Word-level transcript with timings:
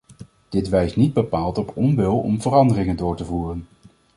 Dit 0.49 0.69
wijst 0.69 0.95
niet 0.95 1.13
bepaald 1.13 1.57
op 1.57 1.71
onwil 1.77 2.19
om 2.19 2.41
veranderingen 2.41 2.95
door 2.95 3.15
te 3.17 3.25
voeren. 3.25 3.67